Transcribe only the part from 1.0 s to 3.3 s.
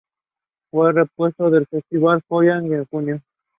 was long interested in the life and career of Ben Chifley.